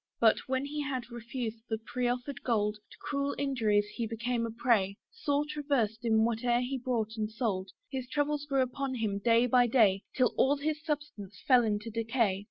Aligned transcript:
But, 0.19 0.39
when 0.47 0.65
he 0.65 0.81
had 0.81 1.11
refused 1.11 1.59
the 1.69 1.77
proffered 1.77 2.41
gold, 2.41 2.79
To 2.89 2.97
cruel 3.03 3.35
injuries 3.37 3.85
he 3.93 4.07
became 4.07 4.47
a 4.47 4.49
prey, 4.49 4.97
Sore 5.11 5.45
traversed 5.47 6.03
in 6.03 6.23
whate'er 6.25 6.61
he 6.61 6.79
bought 6.79 7.17
and 7.17 7.29
sold: 7.29 7.69
His 7.91 8.09
troubles 8.09 8.47
grew 8.47 8.63
upon 8.63 8.95
him 8.95 9.19
day 9.19 9.45
by 9.45 9.67
day, 9.67 10.01
Till 10.15 10.33
all 10.39 10.57
his 10.57 10.83
substance 10.83 11.43
fell 11.47 11.63
into 11.63 11.91
decay. 11.91 12.39